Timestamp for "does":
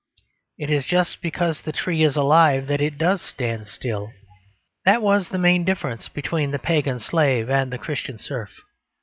2.97-3.21